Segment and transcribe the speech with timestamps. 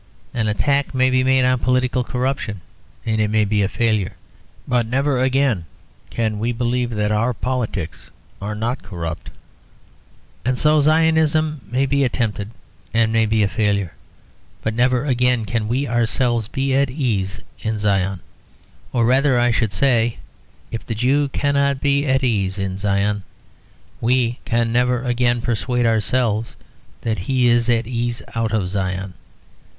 [0.33, 2.61] An attack may be made on political corruption,
[3.05, 4.13] and it may be a failure;
[4.67, 5.65] but never again
[6.09, 8.09] can we believe that our politics
[8.41, 9.29] are not corrupt.
[10.43, 12.49] And so Zionism may be attempted
[12.91, 13.93] and may be a failure;
[14.63, 18.21] but never again can we ourselves be at ease in Zion.
[18.91, 20.17] Or rather, I should say,
[20.71, 23.21] if the Jew cannot be at ease in Zion
[24.01, 26.55] we can never again persuade ourselves
[27.01, 29.13] that he is at ease out of Zion.